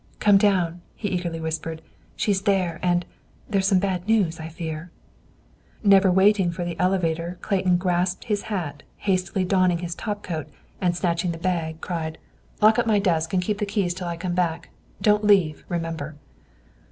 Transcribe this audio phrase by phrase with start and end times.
[0.19, 1.79] "Come down," he eagerly whispered,
[2.15, 3.05] "She's there, and
[3.47, 4.89] there's some bad news, I fear."
[5.83, 10.47] Never waiting for the elevator, Clayton grasped his hat, hastily donning his top coat,
[10.81, 12.17] and snatching the bag, cried,
[12.63, 14.71] "Lock up my desk and keep my keys till I come back.
[15.03, 16.15] Don't leave; remember!"